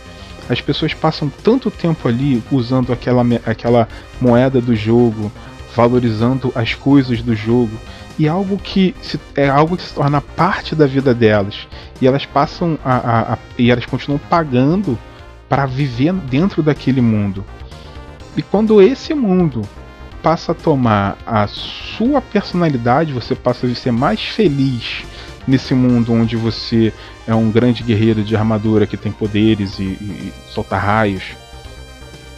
as 0.49 0.61
pessoas 0.61 0.95
passam 0.95 1.30
tanto 1.45 1.71
tempo 1.71 2.09
ali 2.09 2.42
usando 2.50 2.92
aquela, 2.92 3.23
aquela 3.47 3.88
moeda 4.21 4.61
do 4.61 4.75
jogo, 4.75 5.30
valorizando 5.74 6.52
as 6.54 6.74
coisas 6.74 7.22
do 7.22 7.34
jogo. 7.34 7.76
E 8.18 8.28
algo 8.28 8.58
que 8.58 8.94
se, 9.00 9.18
é 9.34 9.48
algo 9.48 9.76
que 9.76 9.82
se 9.82 9.94
torna 9.94 10.20
parte 10.20 10.74
da 10.74 10.86
vida 10.86 11.14
delas. 11.14 11.66
E 12.00 12.06
elas 12.06 12.26
passam 12.26 12.78
a, 12.84 12.96
a, 12.96 13.32
a 13.34 13.38
e 13.58 13.70
elas 13.70 13.86
continuam 13.86 14.20
pagando 14.28 14.98
para 15.48 15.66
viver 15.66 16.12
dentro 16.12 16.62
daquele 16.62 17.00
mundo. 17.00 17.44
E 18.36 18.42
quando 18.42 18.80
esse 18.80 19.14
mundo 19.14 19.62
passa 20.22 20.52
a 20.52 20.54
tomar 20.54 21.16
a 21.26 21.46
sua 21.46 22.20
personalidade 22.20 23.12
você 23.12 23.34
passa 23.34 23.66
a 23.66 23.74
ser 23.74 23.90
mais 23.90 24.20
feliz 24.20 25.02
nesse 25.48 25.74
mundo 25.74 26.12
onde 26.12 26.36
você 26.36 26.92
é 27.26 27.34
um 27.34 27.50
grande 27.50 27.82
guerreiro 27.82 28.22
de 28.22 28.36
armadura 28.36 28.86
que 28.86 28.98
tem 28.98 29.10
poderes 29.10 29.78
e, 29.78 29.84
e 29.84 30.32
solta 30.50 30.76
raios. 30.76 31.24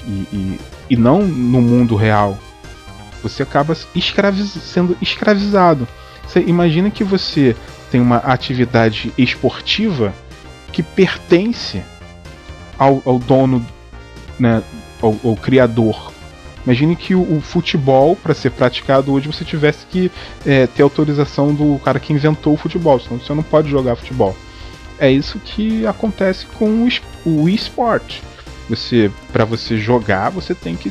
E, 0.06 0.10
e, 0.10 0.60
e 0.90 0.96
não 0.96 1.22
no 1.22 1.60
mundo 1.60 1.94
real 1.96 2.38
você 3.22 3.42
acaba 3.42 3.74
sendo 3.74 4.96
escravizado. 5.00 5.86
Você 6.26 6.40
imagina 6.40 6.90
que 6.90 7.04
você 7.04 7.56
tem 7.90 8.00
uma 8.00 8.16
atividade 8.16 9.12
esportiva 9.18 10.14
que 10.72 10.82
pertence 10.82 11.82
ao, 12.78 13.02
ao 13.04 13.18
dono, 13.18 13.64
né, 14.38 14.62
ao, 15.00 15.14
ao, 15.22 15.36
criador. 15.36 16.10
Imagine 16.64 16.96
que 16.96 17.14
o, 17.14 17.36
o 17.36 17.40
futebol, 17.40 18.16
para 18.16 18.34
ser 18.34 18.50
praticado 18.50 19.12
hoje, 19.12 19.26
você 19.26 19.44
tivesse 19.44 19.84
que 19.86 20.10
é, 20.46 20.66
ter 20.66 20.82
autorização 20.82 21.52
do 21.52 21.78
cara 21.80 22.00
que 22.00 22.12
inventou 22.12 22.54
o 22.54 22.56
futebol, 22.56 22.98
senão 22.98 23.20
você 23.20 23.34
não 23.34 23.42
pode 23.42 23.68
jogar 23.68 23.96
futebol. 23.96 24.34
É 24.98 25.10
isso 25.10 25.38
que 25.38 25.86
acontece 25.86 26.46
com 26.58 26.88
o 27.24 27.48
esporte. 27.48 28.22
Você, 28.68 29.10
para 29.32 29.44
você 29.44 29.76
jogar, 29.76 30.30
você 30.30 30.54
tem 30.54 30.76
que 30.76 30.90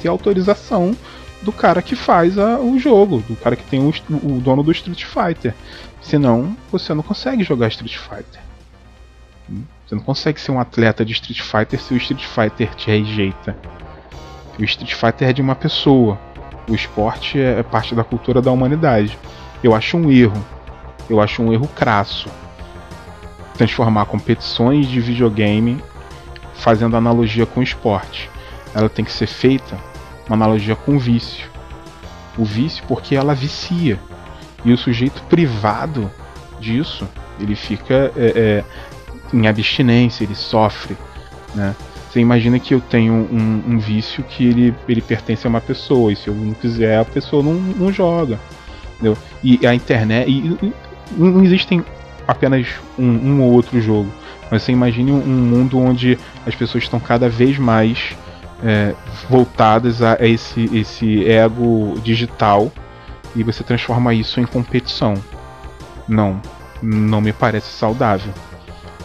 ter 0.00 0.08
autorização 0.08 0.96
do 1.42 1.52
cara 1.52 1.82
que 1.82 1.96
faz 1.96 2.38
a, 2.38 2.58
o 2.58 2.78
jogo, 2.78 3.22
do 3.28 3.36
cara 3.36 3.56
que 3.56 3.64
tem 3.64 3.80
o, 3.80 3.92
o 4.12 4.40
dono 4.40 4.62
do 4.62 4.72
Street 4.72 5.04
Fighter. 5.04 5.54
Senão, 6.00 6.56
você 6.70 6.94
não 6.94 7.02
consegue 7.02 7.42
jogar 7.42 7.68
Street 7.68 7.96
Fighter. 7.96 8.40
Você 9.86 9.94
não 9.94 10.02
consegue 10.02 10.40
ser 10.40 10.52
um 10.52 10.60
atleta 10.60 11.04
de 11.04 11.12
Street 11.12 11.40
Fighter 11.40 11.80
se 11.80 11.92
o 11.92 11.96
Street 11.96 12.24
Fighter 12.24 12.74
te 12.74 12.90
rejeita. 12.90 13.56
O 14.58 14.64
Street 14.64 14.94
Fighter 14.94 15.28
é 15.28 15.32
de 15.32 15.42
uma 15.42 15.54
pessoa. 15.54 16.18
O 16.68 16.74
esporte 16.74 17.38
é, 17.38 17.58
é 17.58 17.62
parte 17.62 17.94
da 17.94 18.04
cultura 18.04 18.40
da 18.40 18.50
humanidade. 18.50 19.18
Eu 19.62 19.74
acho 19.74 19.96
um 19.96 20.10
erro. 20.10 20.44
Eu 21.10 21.20
acho 21.20 21.42
um 21.42 21.52
erro 21.52 21.68
crasso. 21.68 22.28
Transformar 23.54 24.06
competições 24.06 24.86
de 24.86 25.00
videogame 25.00 25.82
fazendo 26.54 26.96
analogia 26.96 27.44
com 27.44 27.60
o 27.60 27.62
esporte. 27.62 28.30
Ela 28.74 28.88
tem 28.88 29.04
que 29.04 29.12
ser 29.12 29.26
feita 29.26 29.91
uma 30.26 30.36
analogia 30.36 30.76
com 30.76 30.96
o 30.96 30.98
vício. 30.98 31.50
O 32.36 32.44
vício 32.44 32.82
porque 32.86 33.14
ela 33.14 33.34
vicia. 33.34 33.98
E 34.64 34.72
o 34.72 34.78
sujeito 34.78 35.22
privado 35.24 36.10
disso, 36.60 37.08
ele 37.40 37.54
fica 37.54 38.12
é, 38.16 38.32
é, 38.36 38.64
em 39.32 39.46
abstinência, 39.46 40.24
ele 40.24 40.34
sofre. 40.34 40.96
Né? 41.54 41.74
Você 42.08 42.20
imagina 42.20 42.58
que 42.58 42.74
eu 42.74 42.80
tenho 42.80 43.12
um, 43.12 43.62
um, 43.66 43.78
vício 43.78 44.22
que 44.22 44.46
ele, 44.46 44.74
ele 44.88 45.00
pertence 45.00 45.46
a 45.46 45.50
uma 45.50 45.60
pessoa, 45.60 46.12
e 46.12 46.16
se 46.16 46.28
eu 46.28 46.34
não 46.34 46.54
quiser, 46.54 46.98
a 46.98 47.04
pessoa 47.04 47.42
não, 47.42 47.54
não 47.54 47.92
joga. 47.92 48.38
Entendeu? 48.94 49.16
E 49.42 49.66
a 49.66 49.74
internet. 49.74 50.30
E, 50.30 50.58
e, 50.62 50.72
não 51.16 51.42
existem 51.42 51.84
apenas 52.26 52.66
um, 52.98 53.04
um, 53.04 53.42
ou 53.42 53.52
outro 53.52 53.80
jogo. 53.80 54.10
Mas 54.50 54.62
você 54.62 54.72
imagine 54.72 55.10
um 55.10 55.26
mundo 55.26 55.78
onde 55.78 56.18
as 56.46 56.54
pessoas 56.54 56.84
estão 56.84 57.00
cada 57.00 57.28
vez 57.28 57.58
mais 57.58 58.14
é, 58.62 58.94
voltadas 59.28 60.02
a, 60.02 60.14
a 60.14 60.26
esse, 60.26 60.64
esse 60.76 61.28
ego 61.28 61.98
digital 62.02 62.70
e 63.34 63.42
você 63.42 63.62
transforma 63.64 64.14
isso 64.14 64.40
em 64.40 64.46
competição. 64.46 65.14
Não, 66.08 66.40
não 66.82 67.20
me 67.20 67.32
parece 67.32 67.68
saudável. 67.68 68.32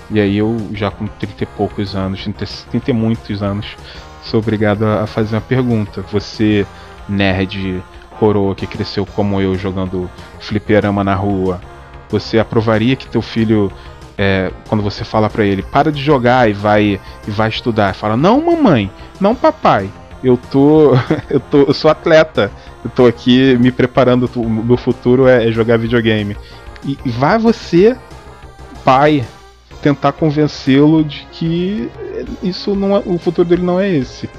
E 0.10 0.20
aí 0.20 0.38
eu, 0.38 0.56
já 0.74 0.90
com 0.90 1.06
30 1.06 1.44
e 1.44 1.48
poucos 1.48 1.96
anos, 1.96 2.24
30, 2.24 2.46
30 2.72 2.92
e 2.92 2.94
muitos 2.94 3.44
anos, 3.44 3.76
sou 4.24 4.40
obrigado 4.40 4.84
a 4.84 5.06
fazer 5.06 5.36
uma 5.36 5.42
pergunta. 5.42 6.02
Você, 6.12 6.66
nerd 7.10 7.84
coroa 8.20 8.56
que 8.56 8.66
cresceu 8.66 9.06
como 9.06 9.40
eu 9.40 9.56
jogando 9.56 10.10
fliperama 10.40 11.04
na 11.04 11.14
rua, 11.14 11.62
você 12.10 12.40
aprovaria 12.40 12.96
que 12.96 13.08
teu 13.08 13.22
filho, 13.22 13.72
é, 14.18 14.52
quando 14.68 14.82
você 14.82 15.04
fala 15.04 15.30
para 15.30 15.46
ele, 15.46 15.62
para 15.62 15.92
de 15.92 16.02
jogar 16.02 16.50
e 16.50 16.54
vai 16.54 17.00
e 17.28 17.32
vai 17.32 17.50
estudar, 17.50 17.94
fala, 17.94 18.18
não 18.18 18.42
mamãe, 18.42 18.92
não 19.20 19.36
papai, 19.36 19.90
eu 20.24 20.38
tô, 20.38 20.94
eu 21.30 21.40
tô, 21.40 21.64
eu 21.64 21.74
sou 21.74 21.92
atleta, 21.92 22.52
eu 22.84 22.90
tô 22.90 23.06
aqui 23.06 23.56
me 23.58 23.72
preparando, 23.72 24.30
o 24.36 24.50
meu 24.50 24.78
futuro 24.78 25.28
é, 25.28 25.48
é 25.48 25.52
jogar 25.52 25.78
videogame. 25.78 26.36
E, 26.84 26.98
e 27.06 27.10
vai 27.10 27.38
você, 27.38 27.96
pai, 28.84 29.26
tentar 29.82 30.12
convencê-lo 30.14 31.04
de 31.04 31.28
que 31.32 31.90
isso 32.42 32.76
não 32.76 32.96
é, 32.96 33.04
o 33.06 33.18
futuro 33.18 33.48
dele 33.48 33.64
não 33.64 33.80
é 33.80 33.90
esse. 33.90 34.30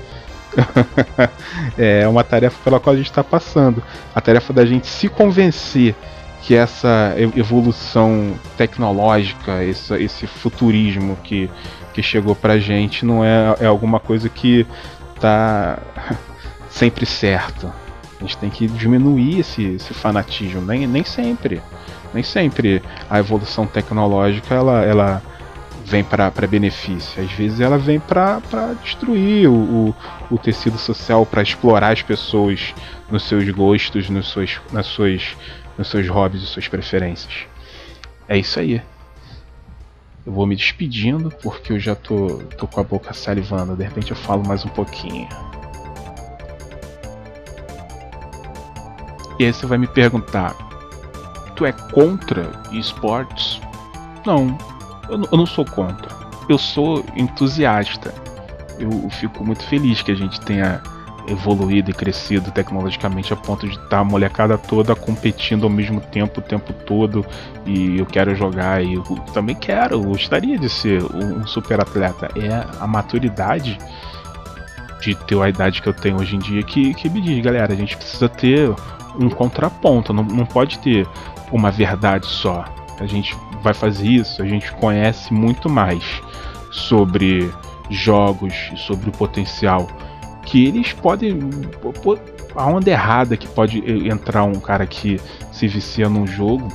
é 1.78 2.08
uma 2.08 2.24
tarefa 2.24 2.56
pela 2.64 2.80
qual 2.80 2.94
a 2.94 2.96
gente 2.96 3.10
está 3.10 3.22
passando. 3.22 3.82
A 4.14 4.20
tarefa 4.20 4.52
da 4.52 4.64
gente 4.64 4.86
se 4.86 5.08
convencer 5.08 5.94
que 6.42 6.54
essa 6.54 7.14
evolução 7.36 8.34
tecnológica, 8.56 9.62
esse, 9.64 9.94
esse 9.94 10.26
futurismo 10.26 11.16
que, 11.22 11.50
que 11.92 12.02
chegou 12.02 12.34
pra 12.34 12.58
gente 12.58 13.04
não 13.04 13.24
é, 13.24 13.54
é 13.60 13.66
alguma 13.66 13.98
coisa 13.98 14.28
que 14.28 14.66
tá 15.20 15.78
sempre 16.70 17.04
certo. 17.04 17.72
A 18.18 18.22
gente 18.22 18.36
tem 18.38 18.50
que 18.50 18.66
diminuir 18.66 19.40
esse, 19.40 19.62
esse 19.64 19.94
fanatismo, 19.94 20.60
nem, 20.60 20.86
nem 20.86 21.04
sempre. 21.04 21.60
Nem 22.12 22.22
sempre 22.22 22.82
a 23.08 23.18
evolução 23.18 23.66
tecnológica 23.66 24.54
ela, 24.54 24.82
ela 24.84 25.22
vem 25.88 26.04
para 26.04 26.30
benefício. 26.46 27.22
Às 27.22 27.32
vezes 27.32 27.60
ela 27.60 27.78
vem 27.78 27.98
para 27.98 28.40
destruir 28.82 29.48
o, 29.48 29.54
o, 29.54 29.94
o, 30.30 30.38
tecido 30.38 30.76
social, 30.78 31.24
para 31.24 31.42
explorar 31.42 31.92
as 31.92 32.02
pessoas 32.02 32.74
nos 33.10 33.22
seus 33.24 33.48
gostos, 33.50 34.10
nos 34.10 34.30
seus, 34.30 34.60
nas 34.70 34.86
suas, 34.86 35.36
nos 35.78 35.88
seus 35.88 36.08
hobbies 36.08 36.42
e 36.42 36.46
suas 36.46 36.66
preferências. 36.66 37.46
É 38.28 38.36
isso 38.36 38.58
aí. 38.58 38.82
Eu 40.26 40.32
vou 40.32 40.46
me 40.46 40.54
despedindo 40.54 41.30
porque 41.42 41.72
eu 41.72 41.78
já 41.78 41.94
tô, 41.94 42.42
tô 42.58 42.66
com 42.66 42.80
a 42.80 42.84
boca 42.84 43.14
salivando. 43.14 43.76
De 43.76 43.84
repente 43.84 44.10
eu 44.10 44.16
falo 44.16 44.46
mais 44.46 44.64
um 44.64 44.68
pouquinho. 44.68 45.28
E 49.38 49.44
aí 49.46 49.52
você 49.52 49.64
vai 49.64 49.78
me 49.78 49.86
perguntar: 49.86 50.54
Tu 51.56 51.64
é 51.64 51.72
contra 51.72 52.50
esportes? 52.72 53.60
Não, 54.26 54.58
eu, 55.08 55.22
eu 55.30 55.38
não 55.38 55.46
sou 55.46 55.64
contra. 55.64 56.14
Eu 56.48 56.58
sou 56.58 57.04
entusiasta. 57.16 58.12
Eu 58.78 59.08
fico 59.10 59.44
muito 59.44 59.64
feliz 59.64 60.02
que 60.02 60.12
a 60.12 60.14
gente 60.14 60.40
tenha 60.40 60.82
evoluído 61.30 61.90
e 61.90 61.94
crescido 61.94 62.50
tecnologicamente 62.50 63.32
a 63.32 63.36
ponto 63.36 63.66
de 63.66 63.74
estar 63.74 63.88
tá 63.88 63.98
a 63.98 64.04
molecada 64.04 64.56
toda 64.56 64.94
competindo 64.94 65.64
ao 65.64 65.70
mesmo 65.70 66.00
tempo 66.00 66.40
o 66.40 66.42
tempo 66.42 66.72
todo 66.72 67.24
e 67.66 67.98
eu 67.98 68.06
quero 68.06 68.34
jogar 68.34 68.82
e 68.82 68.94
eu 68.94 69.02
também 69.32 69.54
quero, 69.54 70.00
gostaria 70.00 70.58
de 70.58 70.68
ser 70.68 71.02
um 71.14 71.46
super 71.46 71.80
atleta. 71.80 72.28
É 72.36 72.66
a 72.80 72.86
maturidade 72.86 73.78
de 75.00 75.14
ter 75.14 75.40
a 75.40 75.48
idade 75.48 75.80
que 75.80 75.88
eu 75.88 75.94
tenho 75.94 76.18
hoje 76.20 76.36
em 76.36 76.38
dia 76.38 76.62
que, 76.62 76.94
que 76.94 77.08
me 77.08 77.20
diz, 77.20 77.42
galera, 77.42 77.72
a 77.72 77.76
gente 77.76 77.96
precisa 77.96 78.28
ter 78.28 78.70
um 79.18 79.28
contraponto, 79.28 80.12
não, 80.12 80.24
não 80.24 80.46
pode 80.46 80.78
ter 80.78 81.06
uma 81.52 81.70
verdade 81.70 82.26
só. 82.26 82.64
A 83.00 83.06
gente 83.06 83.36
vai 83.62 83.74
fazer 83.74 84.06
isso, 84.06 84.42
a 84.42 84.46
gente 84.46 84.70
conhece 84.72 85.32
muito 85.32 85.68
mais 85.68 86.02
sobre 86.70 87.50
jogos 87.90 88.54
e 88.72 88.76
sobre 88.76 89.08
o 89.08 89.12
potencial 89.12 89.86
que 90.48 90.66
eles 90.66 90.92
podem. 90.92 91.38
A 92.56 92.66
onda 92.66 92.90
errada 92.90 93.36
que 93.36 93.46
pode 93.46 93.78
entrar 94.08 94.44
um 94.44 94.58
cara 94.58 94.86
que 94.86 95.20
se 95.52 95.68
vicia 95.68 96.08
num 96.08 96.26
jogo. 96.26 96.66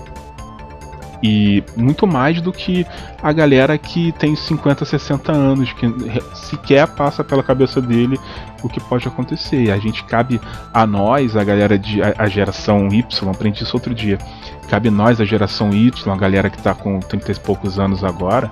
E 1.21 1.63
muito 1.77 2.05
mais 2.05 2.41
do 2.41 2.51
que 2.51 2.85
a 3.21 3.31
galera 3.31 3.77
que 3.77 4.11
tem 4.13 4.35
50, 4.35 4.83
60 4.83 5.31
anos, 5.31 5.71
que 5.71 5.87
sequer 6.35 6.85
passa 6.85 7.23
pela 7.23 7.41
cabeça 7.41 7.81
dele 7.81 8.19
o 8.61 8.67
que 8.67 8.79
pode 8.81 9.07
acontecer. 9.07 9.71
A 9.71 9.77
gente 9.77 10.03
cabe 10.03 10.39
a 10.73 10.85
nós, 10.85 11.37
a 11.37 11.43
galera 11.43 11.79
de 11.79 12.03
a, 12.03 12.13
a 12.17 12.27
geração 12.27 12.89
Y, 12.89 13.05
aprendi 13.29 13.63
isso 13.63 13.75
outro 13.75 13.95
dia 13.95 14.17
cabe 14.69 14.89
nós, 14.89 15.21
a 15.21 15.25
geração 15.25 15.69
Y, 15.71 15.91
a 16.09 16.15
galera 16.15 16.49
que 16.49 16.57
está 16.57 16.73
com 16.73 16.99
30 16.99 17.31
e 17.31 17.35
poucos 17.35 17.79
anos 17.79 18.03
agora, 18.03 18.49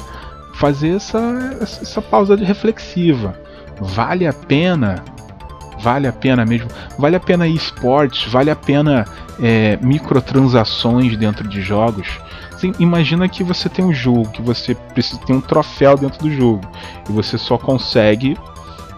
fazer 0.53 0.95
essa, 0.95 1.19
essa 1.61 2.01
pausa 2.01 2.35
reflexiva. 2.35 3.33
Vale 3.81 4.27
a 4.27 4.33
pena? 4.33 5.03
Vale 5.79 6.07
a 6.07 6.13
pena 6.13 6.45
mesmo? 6.45 6.69
Vale 6.97 7.15
a 7.15 7.19
pena 7.19 7.47
esportes? 7.47 8.31
Vale 8.31 8.51
a 8.51 8.55
pena 8.55 9.05
é, 9.41 9.77
microtransações 9.81 11.17
dentro 11.17 11.47
de 11.47 11.61
jogos? 11.61 12.07
Assim, 12.53 12.71
imagina 12.77 13.27
que 13.27 13.43
você 13.43 13.67
tem 13.67 13.83
um 13.83 13.91
jogo, 13.93 14.29
que 14.29 14.41
você 14.41 14.75
precisa 14.75 15.19
ter 15.21 15.33
um 15.33 15.41
troféu 15.41 15.97
dentro 15.97 16.19
do 16.19 16.31
jogo 16.31 16.61
e 17.09 17.11
você 17.11 17.37
só 17.37 17.57
consegue 17.57 18.37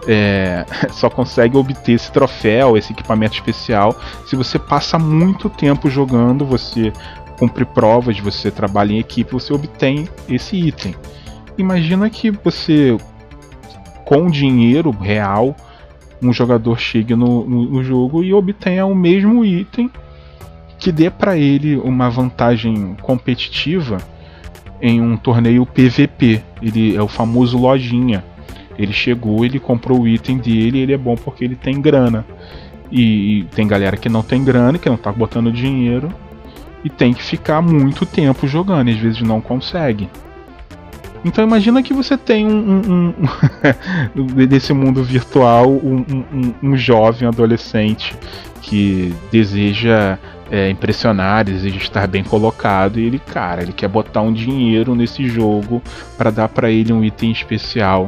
é, 0.06 0.66
só 0.92 1.08
consegue 1.08 1.56
obter 1.56 1.92
esse 1.92 2.12
troféu, 2.12 2.76
esse 2.76 2.92
equipamento 2.92 3.34
especial, 3.34 3.98
se 4.26 4.36
você 4.36 4.58
passa 4.58 4.98
muito 4.98 5.48
tempo 5.48 5.88
jogando, 5.88 6.44
você 6.44 6.92
cumpre 7.38 7.64
provas, 7.64 8.18
você 8.18 8.50
trabalha 8.50 8.92
em 8.92 8.98
equipe, 8.98 9.32
você 9.32 9.52
obtém 9.52 10.08
esse 10.28 10.56
item. 10.56 10.94
Imagina 11.56 12.10
que 12.10 12.30
você, 12.30 12.96
com 14.04 14.30
dinheiro 14.30 14.90
real, 14.90 15.56
um 16.22 16.32
jogador 16.32 16.78
chegue 16.78 17.14
no, 17.14 17.44
no, 17.48 17.64
no 17.64 17.84
jogo 17.84 18.22
e 18.22 18.32
obtenha 18.32 18.86
o 18.86 18.94
mesmo 18.94 19.44
item 19.44 19.90
que 20.78 20.92
dê 20.92 21.10
para 21.10 21.36
ele 21.36 21.76
uma 21.76 22.10
vantagem 22.10 22.96
competitiva 23.00 23.98
em 24.80 25.00
um 25.00 25.16
torneio 25.16 25.64
PVP. 25.64 26.42
Ele 26.60 26.96
é 26.96 27.02
o 27.02 27.08
famoso 27.08 27.58
lojinha 27.58 28.22
ele 28.78 28.92
chegou, 28.92 29.44
ele 29.44 29.58
comprou 29.58 30.02
o 30.02 30.08
item 30.08 30.38
dele, 30.38 30.80
ele 30.80 30.92
é 30.92 30.96
bom 30.96 31.14
porque 31.14 31.44
ele 31.44 31.56
tem 31.56 31.80
grana. 31.80 32.24
E, 32.90 33.40
e 33.40 33.44
tem 33.44 33.66
galera 33.66 33.96
que 33.96 34.08
não 34.08 34.22
tem 34.22 34.44
grana, 34.44 34.78
que 34.78 34.88
não 34.88 34.96
tá 34.96 35.10
botando 35.10 35.50
dinheiro 35.50 36.12
e 36.84 36.90
tem 36.90 37.14
que 37.14 37.22
ficar 37.22 37.62
muito 37.62 38.04
tempo 38.04 38.46
jogando, 38.46 38.90
e 38.90 38.92
às 38.92 38.98
vezes 38.98 39.22
não 39.22 39.40
consegue. 39.40 40.08
Então 41.24 41.42
imagina 41.42 41.82
que 41.82 41.94
você 41.94 42.18
tem 42.18 42.46
um, 42.46 42.82
um, 42.86 43.14
um 44.14 44.24
desse 44.46 44.72
mundo 44.74 45.02
virtual 45.02 45.70
um, 45.70 46.04
um, 46.32 46.54
um, 46.62 46.76
jovem 46.76 47.26
adolescente 47.26 48.14
que 48.60 49.14
deseja 49.32 50.18
é, 50.50 50.68
impressionar, 50.68 51.44
deseja 51.44 51.78
estar 51.78 52.06
bem 52.06 52.22
colocado 52.22 53.00
e 53.00 53.06
ele, 53.06 53.18
cara, 53.18 53.62
ele 53.62 53.72
quer 53.72 53.88
botar 53.88 54.20
um 54.20 54.32
dinheiro 54.32 54.94
nesse 54.94 55.26
jogo 55.26 55.82
para 56.18 56.30
dar 56.30 56.48
para 56.48 56.70
ele 56.70 56.92
um 56.92 57.02
item 57.02 57.32
especial 57.32 58.06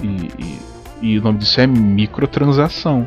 e, 0.00 0.30
e, 0.38 0.58
e, 1.02 1.18
o 1.18 1.22
nome 1.22 1.38
disso 1.38 1.60
é 1.60 1.66
microtransação. 1.66 3.06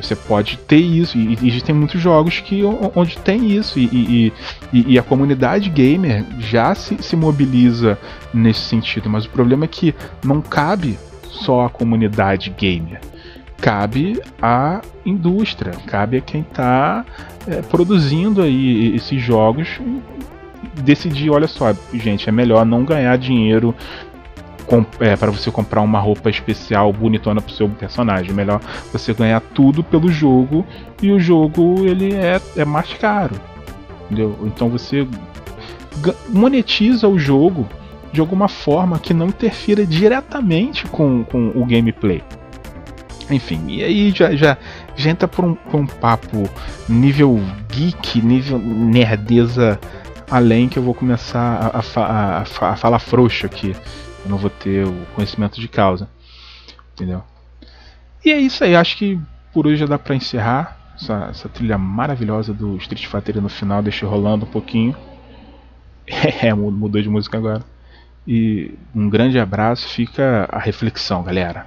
Você 0.00 0.16
pode 0.16 0.56
ter 0.58 0.76
isso, 0.76 1.16
e, 1.16 1.38
e 1.40 1.48
existem 1.48 1.74
muitos 1.74 2.00
jogos 2.00 2.40
que 2.40 2.62
onde 2.94 3.16
tem 3.18 3.50
isso, 3.50 3.78
e, 3.78 4.32
e, 4.72 4.98
a 4.98 5.02
comunidade 5.02 5.70
gamer 5.70 6.24
já 6.38 6.74
se, 6.74 6.96
se 7.00 7.16
mobiliza 7.16 7.98
nesse 8.32 8.60
sentido, 8.60 9.08
mas 9.08 9.24
o 9.24 9.30
problema 9.30 9.64
é 9.64 9.68
que 9.68 9.94
não 10.24 10.40
cabe 10.40 10.98
só 11.28 11.66
a 11.66 11.70
comunidade 11.70 12.50
gamer 12.50 13.00
cabe 13.60 14.20
à 14.42 14.82
indústria, 15.06 15.72
cabe 15.86 16.18
a 16.18 16.20
quem 16.20 16.42
está 16.42 17.02
é, 17.46 17.62
produzindo 17.62 18.42
aí 18.42 18.94
esses 18.94 19.22
jogos 19.22 19.80
decidir, 20.82 21.30
olha 21.30 21.46
só, 21.46 21.74
gente, 21.92 22.28
é 22.28 22.32
melhor 22.32 22.64
não 22.64 22.84
ganhar 22.84 23.16
dinheiro 23.16 23.74
é, 25.00 25.16
para 25.16 25.30
você 25.30 25.50
comprar 25.50 25.80
uma 25.82 25.98
roupa 25.98 26.30
especial 26.30 26.92
bonitona 26.92 27.40
pro 27.40 27.52
seu 27.52 27.68
personagem. 27.68 28.32
Melhor 28.32 28.60
você 28.92 29.12
ganhar 29.12 29.40
tudo 29.40 29.82
pelo 29.82 30.10
jogo 30.10 30.64
e 31.02 31.10
o 31.10 31.20
jogo 31.20 31.84
ele 31.84 32.14
é, 32.14 32.40
é 32.56 32.64
mais 32.64 32.92
caro. 32.94 33.34
Entendeu? 34.04 34.38
Então 34.44 34.68
você 34.68 35.06
monetiza 36.28 37.08
o 37.08 37.18
jogo 37.18 37.66
de 38.12 38.20
alguma 38.20 38.48
forma 38.48 38.98
que 38.98 39.12
não 39.12 39.26
interfira 39.26 39.84
diretamente 39.84 40.86
com, 40.86 41.24
com 41.24 41.48
o 41.48 41.64
gameplay. 41.64 42.22
Enfim, 43.30 43.64
e 43.68 43.82
aí 43.82 44.10
já, 44.10 44.34
já, 44.34 44.56
já 44.94 45.10
entra 45.10 45.26
por 45.26 45.44
um, 45.44 45.54
por 45.54 45.80
um 45.80 45.86
papo 45.86 46.48
nível 46.88 47.40
geek, 47.70 48.20
nível 48.20 48.58
nerdeza 48.58 49.80
além 50.30 50.68
que 50.68 50.78
eu 50.78 50.82
vou 50.82 50.94
começar 50.94 51.72
a, 51.74 52.00
a, 52.00 52.38
a, 52.40 52.72
a 52.72 52.76
falar 52.76 52.98
frouxo 52.98 53.46
aqui. 53.46 53.74
Eu 54.24 54.30
não 54.30 54.38
vou 54.38 54.50
ter 54.50 54.86
o 54.86 55.06
conhecimento 55.14 55.60
de 55.60 55.68
causa. 55.68 56.08
Entendeu? 56.92 57.22
E 58.24 58.32
é 58.32 58.38
isso 58.38 58.64
aí, 58.64 58.74
acho 58.74 58.96
que 58.96 59.20
por 59.52 59.66
hoje 59.66 59.76
já 59.76 59.86
dá 59.86 59.98
pra 59.98 60.16
encerrar. 60.16 60.80
Essa, 60.96 61.26
essa 61.30 61.48
trilha 61.48 61.76
maravilhosa 61.76 62.54
do 62.54 62.76
Street 62.76 63.06
Fighter 63.06 63.42
no 63.42 63.48
final, 63.48 63.82
deixei 63.82 64.08
rolando 64.08 64.44
um 64.44 64.50
pouquinho. 64.50 64.96
É, 66.42 66.52
mudou 66.52 67.00
de 67.00 67.08
música 67.08 67.38
agora. 67.38 67.64
E 68.26 68.74
um 68.94 69.08
grande 69.08 69.38
abraço, 69.38 69.88
fica 69.88 70.46
a 70.52 70.58
reflexão, 70.58 71.22
galera. 71.22 71.66